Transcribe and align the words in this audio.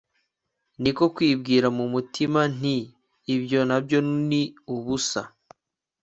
ni 0.81 0.91
ko 0.97 1.03
kwibwira 1.15 1.67
mu 1.77 1.85
mutima 1.93 2.39
nti 2.55 2.77
ibyo 3.35 3.59
na 3.69 3.77
byo 3.83 3.99
ni 4.29 4.41
ubusa 4.75 5.21